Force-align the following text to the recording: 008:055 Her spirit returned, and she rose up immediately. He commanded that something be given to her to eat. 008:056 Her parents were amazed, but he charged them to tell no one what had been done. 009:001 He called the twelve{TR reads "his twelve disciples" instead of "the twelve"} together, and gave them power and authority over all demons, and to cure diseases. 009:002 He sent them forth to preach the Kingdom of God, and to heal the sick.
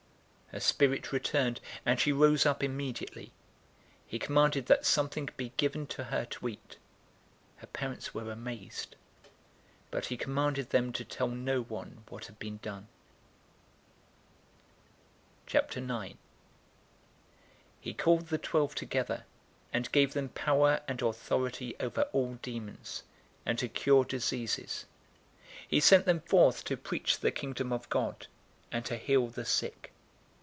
008:055 0.53 0.57
Her 0.57 0.65
spirit 0.65 1.13
returned, 1.13 1.61
and 1.85 1.97
she 1.97 2.11
rose 2.11 2.45
up 2.45 2.61
immediately. 2.61 3.31
He 4.05 4.19
commanded 4.19 4.65
that 4.65 4.85
something 4.85 5.29
be 5.37 5.53
given 5.55 5.87
to 5.87 6.03
her 6.03 6.25
to 6.25 6.49
eat. 6.49 6.75
008:056 7.59 7.59
Her 7.61 7.67
parents 7.67 8.13
were 8.13 8.29
amazed, 8.29 8.97
but 9.91 10.07
he 10.07 10.17
charged 10.17 10.71
them 10.71 10.91
to 10.91 11.05
tell 11.05 11.29
no 11.29 11.61
one 11.63 12.03
what 12.09 12.25
had 12.25 12.37
been 12.37 12.57
done. 12.61 12.89
009:001 15.47 16.17
He 17.79 17.93
called 17.93 18.27
the 18.27 18.37
twelve{TR 18.37 18.41
reads 18.41 18.41
"his 18.41 18.41
twelve 18.41 18.41
disciples" 18.41 18.41
instead 18.41 18.41
of 18.41 18.41
"the 18.41 18.47
twelve"} 18.49 18.75
together, 18.75 19.25
and 19.71 19.91
gave 19.93 20.13
them 20.13 20.29
power 20.35 20.81
and 20.89 21.01
authority 21.01 21.75
over 21.79 22.01
all 22.11 22.33
demons, 22.41 23.03
and 23.45 23.57
to 23.57 23.69
cure 23.69 24.03
diseases. 24.03 24.83
009:002 25.67 25.67
He 25.69 25.79
sent 25.79 26.05
them 26.05 26.19
forth 26.19 26.65
to 26.65 26.75
preach 26.75 27.21
the 27.21 27.31
Kingdom 27.31 27.71
of 27.71 27.87
God, 27.87 28.27
and 28.69 28.83
to 28.83 28.97
heal 28.97 29.27
the 29.29 29.45
sick. 29.45 29.87